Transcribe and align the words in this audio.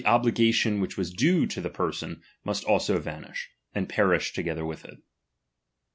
obligation 0.03 0.81
which 0.81 0.97
was 0.97 1.13
due 1.13 1.45
to 1.45 1.61
the 1.61 1.69
person, 1.69 2.23
must 2.43 2.63
also 2.63 2.99
Tauish, 2.99 3.49
and 3.75 3.87
perish 3.87 4.33
together 4.33 4.65
with 4.65 4.83
it. 4.83 4.97